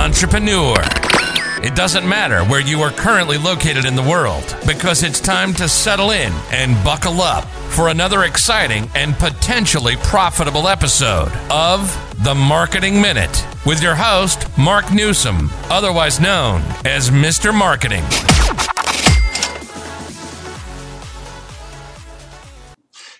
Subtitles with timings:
[0.00, 0.76] entrepreneur.
[1.62, 5.68] It doesn't matter where you are currently located in the world because it's time to
[5.68, 11.92] settle in and buckle up for another exciting and potentially profitable episode of
[12.24, 17.54] The Marketing Minute with your host, Mark Newsom, otherwise known as Mr.
[17.54, 18.02] Marketing.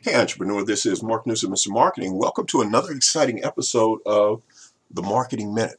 [0.01, 1.69] Hey, entrepreneur, this is Mark Newsom, Mr.
[1.69, 2.17] Marketing.
[2.17, 4.43] Welcome to another exciting episode of
[4.91, 5.77] The Marketing Minute.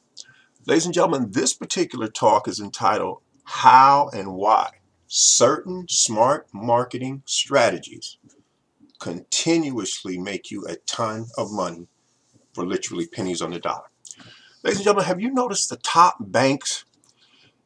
[0.64, 4.70] Ladies and gentlemen, this particular talk is entitled How and Why
[5.08, 8.18] Certain Smart Marketing Strategies
[9.00, 11.88] Continuously Make You a Ton of Money
[12.54, 13.90] for literally pennies on the dollar.
[14.62, 16.84] Ladies and gentlemen, have you noticed the top banks?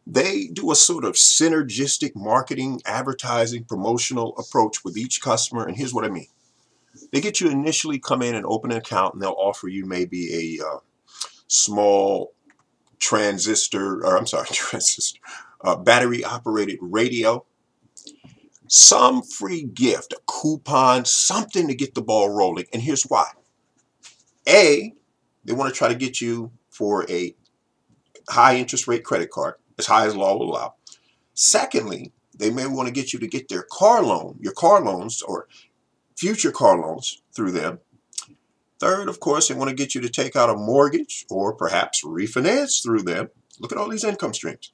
[0.07, 5.67] They do a sort of synergistic marketing, advertising, promotional approach with each customer.
[5.67, 6.29] And here's what I mean
[7.13, 10.59] they get you initially come in and open an account, and they'll offer you maybe
[10.59, 10.79] a uh,
[11.47, 12.33] small
[12.99, 15.21] transistor, or I'm sorry, transistor,
[15.63, 17.45] uh, battery operated radio,
[18.69, 22.67] some free gift, a coupon, something to get the ball rolling.
[22.73, 23.31] And here's why.
[24.49, 24.93] A,
[25.45, 27.35] they want to try to get you for a
[28.29, 30.75] high interest rate credit card, as high as law will allow.
[31.35, 35.23] Secondly, they may want to get you to get their car loan, your car loans
[35.23, 35.49] or
[36.17, 37.79] future car loans through them.
[38.79, 42.05] Third, of course, they want to get you to take out a mortgage or perhaps
[42.05, 43.31] refinance through them.
[43.59, 44.71] Look at all these income streams.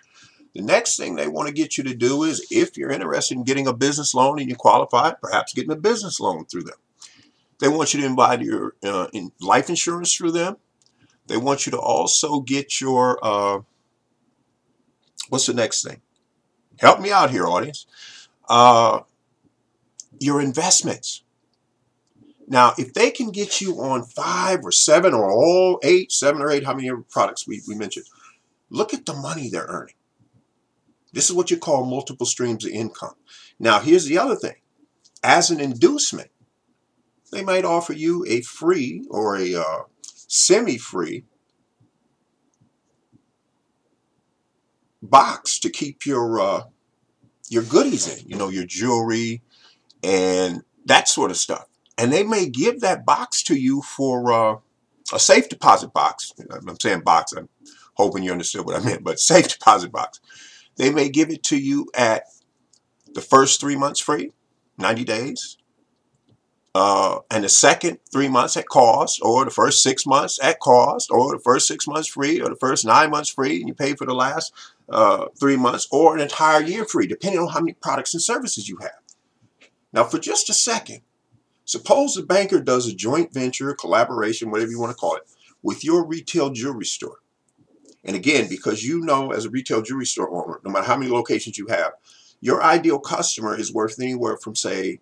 [0.55, 3.45] The next thing they want to get you to do is if you're interested in
[3.45, 6.77] getting a business loan and you qualify, perhaps getting a business loan through them.
[7.61, 10.57] They want you to invite your uh, in life insurance through them.
[11.29, 13.61] They want you to also get your, uh,
[15.29, 16.03] what's the next thing?
[16.81, 17.87] Help me out here, audience.
[18.49, 19.01] Uh,
[20.19, 21.23] your investments.
[22.53, 26.51] Now, if they can get you on five or seven or all eight, seven or
[26.51, 28.05] eight, how many products we, we mentioned,
[28.69, 29.95] look at the money they're earning.
[31.15, 33.15] This is what you call multiple streams of income.
[33.59, 34.57] Now, here's the other thing.
[35.23, 36.29] As an inducement,
[37.31, 41.25] they might offer you a free or a uh, semi-free
[45.01, 46.65] box to keep your uh,
[47.49, 48.29] your goodies in.
[48.29, 49.41] You know, your jewelry
[50.03, 51.67] and that sort of stuff
[51.99, 54.57] and they may give that box to you for uh,
[55.13, 56.33] a safe deposit box.
[56.51, 57.33] I'm saying box.
[57.33, 57.49] I'm
[57.95, 60.21] hoping you understood what I meant, but safe deposit box.
[60.77, 62.25] They may give it to you at
[63.15, 64.33] the first three months free,
[64.79, 65.59] 90 days,
[66.75, 71.11] uh, and the second three months at cost, or the first six months at cost,
[71.11, 73.95] or the first six months free, or the first nine months free, and you pay
[73.95, 74.53] for the last
[74.89, 78.71] uh, three months, or an entire year free, depending on how many products and services
[78.71, 78.91] you have.
[79.93, 81.03] Now, for just a second,
[81.65, 85.23] Suppose a banker does a joint venture, collaboration, whatever you want to call it,
[85.63, 87.19] with your retail jewelry store.
[88.05, 91.11] And again, because you know as a retail jewelry store owner, no matter how many
[91.11, 91.93] locations you have,
[92.41, 94.99] your ideal customer is worth anywhere from say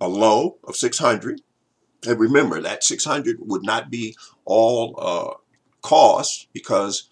[0.00, 1.40] a low of 600.
[2.06, 5.34] And remember that 600 would not be all uh,
[5.82, 7.10] cost because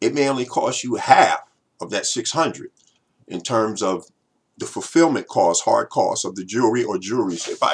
[0.00, 1.40] it may only cost you half
[1.80, 2.70] of that 600
[3.26, 4.04] in terms of
[4.58, 7.72] the fulfillment cost, hard cost of the jewelry or jewelries they buy.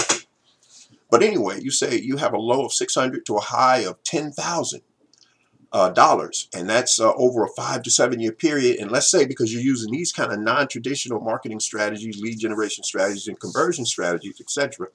[1.11, 4.83] But anyway, you say you have a low of 600 to a high of 10,000
[5.73, 8.79] uh, dollars, and that's uh, over a five to seven year period.
[8.79, 13.29] And let's say because you're using these kind of non-traditional marketing strategies, lead generation strategies,
[13.29, 14.89] and conversion strategies, etc.,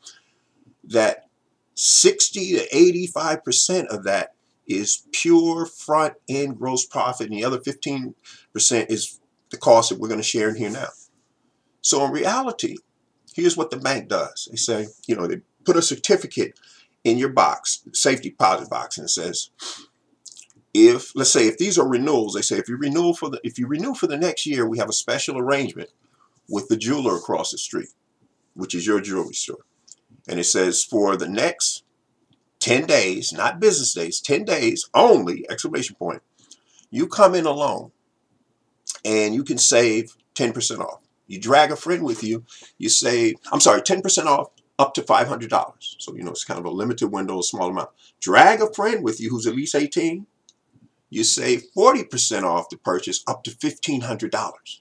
[0.84, 1.28] that
[1.76, 4.34] 60 to 85 percent of that
[4.68, 8.16] is pure front end gross profit, and the other 15
[8.53, 9.20] percent is
[9.52, 10.88] the cost that we're going to share in here now.
[11.82, 12.78] So in reality,
[13.34, 14.47] here's what the bank does.
[14.50, 16.59] They say, you know, they put a certificate
[17.03, 19.50] in your box, safety deposit box, and it says,
[20.74, 23.58] if let's say if these are renewals, they say if you renew for the if
[23.58, 25.90] you renew for the next year, we have a special arrangement
[26.50, 27.90] with the jeweler across the street,
[28.56, 29.66] which is your jewelry store.
[30.28, 31.84] And it says for the next
[32.59, 36.22] 10 days, not business days, 10 days only, exclamation point,
[36.90, 37.91] you come in alone
[39.03, 41.02] and you can save 10% off.
[41.28, 42.44] You drag a friend with you,
[42.78, 45.73] you save, I'm sorry, 10% off up to $500.
[45.99, 47.89] So, you know, it's kind of a limited window, a small amount.
[48.19, 50.27] Drag a friend with you who's at least 18.
[51.09, 54.79] You save 40% off the purchase up to $1,500.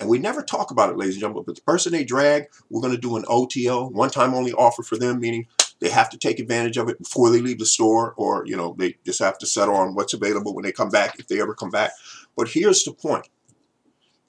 [0.00, 2.80] And we never talk about it, ladies and gentlemen, but the person they drag, we're
[2.80, 5.46] going to do an OTO, one time only offer for them, meaning
[5.78, 8.74] they have to take advantage of it before they leave the store, or, you know,
[8.76, 11.54] they just have to settle on what's available when they come back, if they ever
[11.54, 11.92] come back.
[12.36, 13.28] But here's the point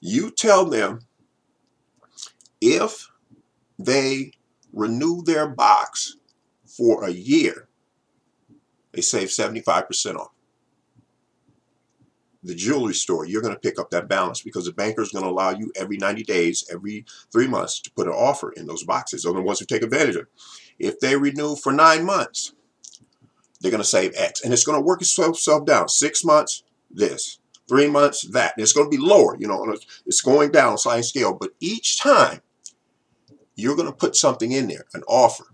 [0.00, 1.00] you tell them
[2.60, 3.10] if
[3.78, 4.32] they
[4.76, 6.16] renew their box
[6.64, 7.68] for a year,
[8.92, 10.30] they save 75% off.
[12.42, 15.24] the jewelry store, you're going to pick up that balance because the banker is going
[15.24, 18.84] to allow you every 90 days, every three months to put an offer in those
[18.84, 19.22] boxes.
[19.22, 20.28] Those are the ones who take advantage of it.
[20.78, 22.52] If they renew for nine months,
[23.60, 24.44] they're going to save X.
[24.44, 25.88] And it's going to work itself down.
[25.88, 27.40] Six months, this.
[27.68, 28.52] Three months, that.
[28.56, 29.74] And it's going to be lower, you know,
[30.04, 31.34] it's going down sliding scale.
[31.34, 32.42] But each time,
[33.56, 35.44] you're going to put something in there, an offer.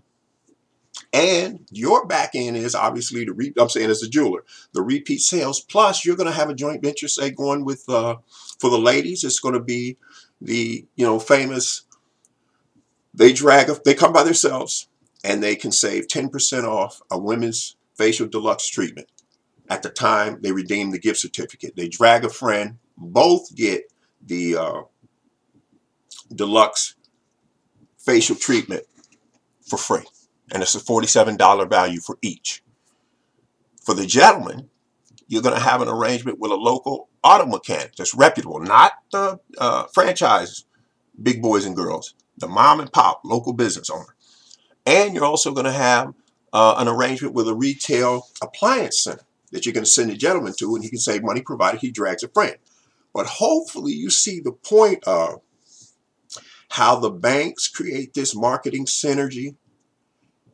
[1.11, 5.21] And your back end is obviously the re- I'm saying as a jeweler, the repeat
[5.21, 5.59] sales.
[5.59, 8.17] Plus, you're going to have a joint venture, say, going with uh,
[8.59, 9.23] for the ladies.
[9.23, 9.97] It's going to be
[10.41, 11.83] the you know famous.
[13.13, 14.87] They drag they come by themselves
[15.23, 19.07] and they can save 10% off a women's facial deluxe treatment
[19.69, 21.75] at the time they redeem the gift certificate.
[21.75, 23.91] They drag a friend, both get
[24.25, 24.81] the uh,
[26.33, 26.95] deluxe
[28.05, 28.83] facial treatment
[29.65, 30.03] for free
[30.51, 32.63] and it's a $47 value for each.
[33.81, 34.69] For the gentleman,
[35.27, 39.39] you're going to have an arrangement with a local auto mechanic that's reputable, not the
[39.57, 40.65] uh, franchise
[41.21, 44.15] big boys and girls, the mom and pop local business owner.
[44.85, 46.13] And you're also going to have
[46.51, 50.53] uh, an arrangement with a retail appliance center that you're going to send the gentleman
[50.59, 52.57] to, and he can save money provided he drags a friend.
[53.13, 55.41] But hopefully, you see the point of
[56.73, 59.55] how the banks create this marketing synergy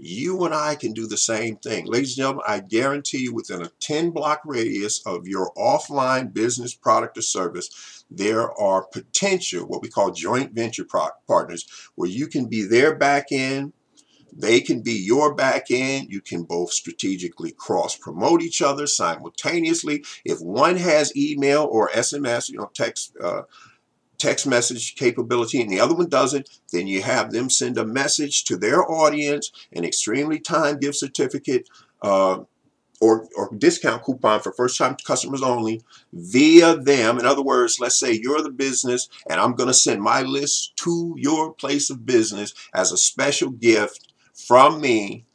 [0.02, 1.86] you and I can do the same thing.
[1.86, 6.74] Ladies and gentlemen, I guarantee you within a 10 block radius of your offline business
[6.74, 12.46] product or service, there are potential, what we call joint venture partners, where you can
[12.46, 13.74] be their back end,
[14.32, 16.08] they can be your back end.
[16.12, 20.06] You can both strategically cross promote each other simultaneously.
[20.24, 23.44] If one has email or SMS, you know, text, uh,
[24.20, 28.44] text message capability and the other one doesn't, then you have them send a message
[28.44, 31.68] to their audience, an extremely time gift certificate
[32.02, 32.40] uh,
[33.02, 35.82] or, or discount coupon for first time customers only
[36.12, 37.18] via them.
[37.18, 40.76] In other words, let's say you're the business and I'm going to send my list
[40.78, 45.26] to your place of business as a special gift from me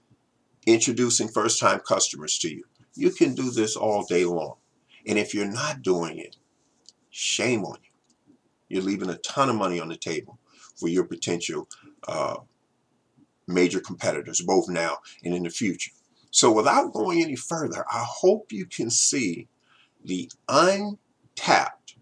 [0.67, 2.65] introducing first time customers to you.
[2.95, 4.57] You can do this all day long.
[5.07, 6.37] And if you're not doing it,
[7.11, 7.84] shame on you.
[8.69, 10.39] You're leaving a ton of money on the table
[10.77, 11.69] for your potential
[12.09, 12.37] uh,
[13.47, 15.93] major competitors, both now and in the future.
[16.31, 19.49] So, without going any further, I hope you can see
[20.05, 21.97] the untapped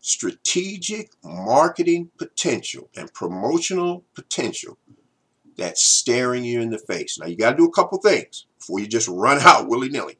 [0.00, 4.78] strategic marketing potential and promotional potential
[5.56, 7.18] that's staring you in the face.
[7.18, 10.18] Now, you got to do a couple things before you just run out willy nilly.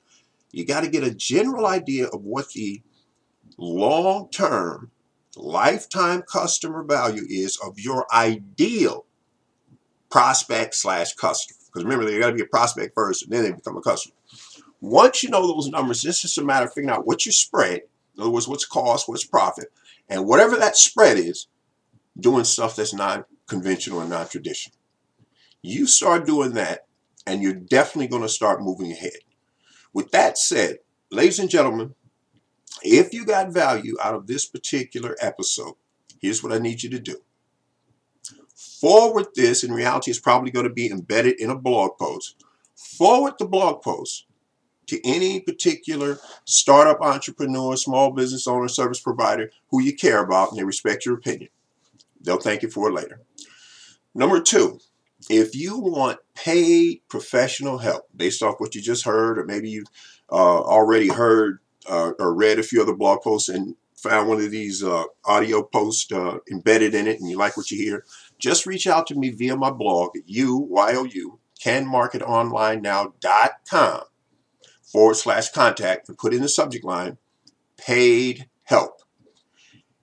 [0.53, 2.83] You got to get a general idea of what the
[3.59, 4.91] long term
[5.37, 9.07] lifetime customer value is of your ideal
[10.11, 11.59] prospect slash customer.
[11.67, 14.15] Because remember, they got to be a prospect first, and then they become a customer.
[14.81, 17.83] Once you know those numbers, it's just a matter of figuring out what your spread.
[18.15, 19.73] In other words, what's cost, what's profit,
[20.09, 21.49] and whatever that spread is,
[22.19, 24.77] doing stuff that's not conventional and not traditional.
[25.63, 26.87] You start doing that,
[27.27, 29.13] and you're definitely going to start moving ahead.
[29.93, 30.79] With that said,
[31.11, 31.95] ladies and gentlemen,
[32.82, 35.75] if you got value out of this particular episode,
[36.21, 37.17] here's what I need you to do.
[38.55, 42.43] Forward this, in reality, it's probably going to be embedded in a blog post.
[42.75, 44.26] Forward the blog post
[44.87, 50.58] to any particular startup entrepreneur, small business owner, service provider who you care about and
[50.58, 51.49] they respect your opinion.
[52.20, 53.20] They'll thank you for it later.
[54.15, 54.79] Number two,
[55.31, 59.84] if you want paid professional help based off what you just heard, or maybe you
[60.31, 64.50] uh, already heard uh, or read a few other blog posts and found one of
[64.50, 68.05] these uh, audio posts uh, embedded in it and you like what you hear,
[68.38, 74.00] just reach out to me via my blog at U-Y-O-U, canmarketonlinenow.com
[74.82, 77.17] forward slash contact and put in the subject line
[77.76, 79.00] paid help.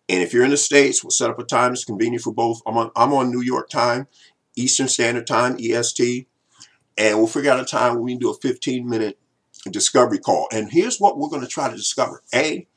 [0.09, 2.61] And if you're in the States, we'll set up a time that's convenient for both.
[2.65, 4.07] I'm on, I'm on New York time,
[4.55, 6.27] Eastern Standard Time, EST,
[6.97, 9.17] and we'll figure out a time when we can do a 15 minute
[9.69, 10.47] discovery call.
[10.51, 12.23] And here's what we're going to try to discover.
[12.33, 12.67] A,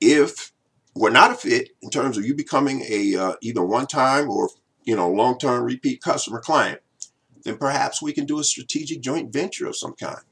[0.00, 0.52] if
[0.94, 4.48] we're not a fit in terms of you becoming a uh, either one-time or
[4.84, 6.80] you know long-term repeat customer client,
[7.44, 10.22] then perhaps we can do a strategic joint venture of some kind.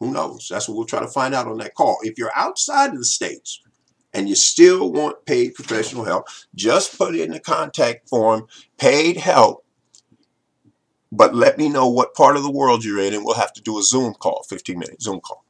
[0.00, 0.48] Who knows?
[0.50, 1.98] That's what we'll try to find out on that call.
[2.02, 3.60] If you're outside of the states
[4.12, 8.46] and you still want paid professional help, just put in the contact form
[8.78, 9.64] paid help
[11.12, 13.62] but let me know what part of the world you're in, and we'll have to
[13.62, 15.44] do a Zoom call, 15 minute Zoom call.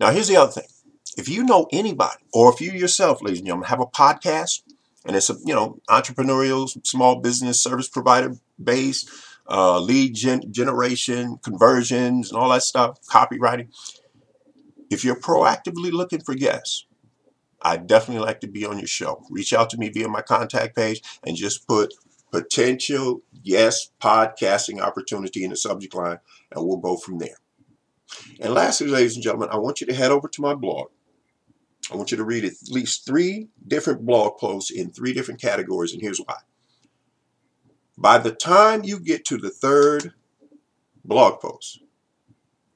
[0.00, 0.68] Now, here's the other thing.
[1.16, 4.62] If you know anybody, or if you yourself, ladies and gentlemen, have a podcast,
[5.04, 9.10] and it's a you know entrepreneurial, small business service provider based,
[9.48, 13.68] uh, lead gen- generation, conversions, and all that stuff, copywriting.
[14.90, 16.86] If you're proactively looking for guests,
[17.60, 19.24] I'd definitely like to be on your show.
[19.30, 21.94] Reach out to me via my contact page and just put
[22.34, 26.18] potential yes podcasting opportunity in the subject line,
[26.50, 27.36] and we'll go from there.
[28.40, 30.88] And lastly, ladies and gentlemen, I want you to head over to my blog.
[31.92, 35.92] I want you to read at least three different blog posts in three different categories,
[35.92, 36.38] and here's why.
[37.96, 40.12] By the time you get to the third
[41.04, 41.82] blog post,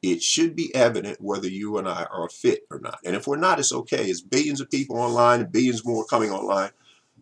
[0.03, 3.01] it should be evident whether you and I are fit or not.
[3.05, 4.05] And if we're not, it's okay.
[4.05, 6.71] It's billions of people online and billions more coming online,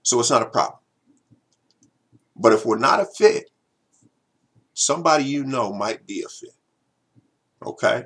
[0.02, 0.80] so it's not a problem.
[2.38, 3.50] But if we're not a fit,
[4.74, 6.54] somebody you know might be a fit.
[7.64, 8.04] Okay?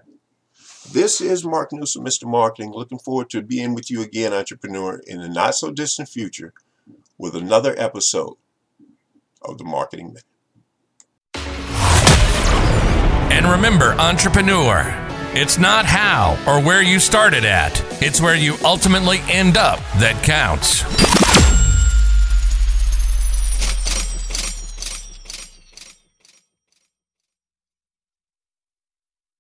[0.93, 2.27] This is Mark Newsom, Mr.
[2.27, 2.73] Marketing.
[2.73, 6.53] Looking forward to being with you again, entrepreneur, in the not so distant future
[7.19, 8.37] with another episode
[9.43, 10.25] of the Marketing Minute.
[13.33, 14.85] And remember, entrepreneur,
[15.33, 20.21] it's not how or where you started at, it's where you ultimately end up that
[20.25, 21.10] counts.